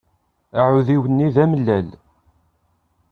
[0.59, 1.89] Aɛudiw-nni d amellal.